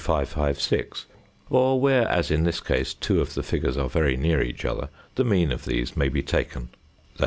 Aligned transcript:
3556; 0.03 1.05
or 1.51 1.79
where, 1.79 2.07
as 2.07 2.31
in 2.31 2.43
this 2.43 2.59
case, 2.59 2.95
two 2.95 3.21
of 3.21 3.35
the 3.35 3.43
figures 3.43 3.77
are 3.77 3.87
very 3.87 4.17
near 4.17 4.41
each 4.41 4.65
other 4.65 4.89
the 5.13 5.23
mean 5.23 5.51
of 5.51 5.65
these 5.65 5.95
may 5.95 6.09
be 6.09 6.23
taken 6.23 6.69
_i. 7.17 7.19